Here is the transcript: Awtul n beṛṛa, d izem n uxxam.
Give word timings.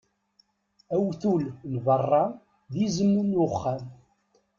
Awtul 0.95 1.43
n 1.71 1.73
beṛṛa, 1.85 2.25
d 2.71 2.73
izem 2.85 3.13
n 3.27 3.31
uxxam. 3.45 3.83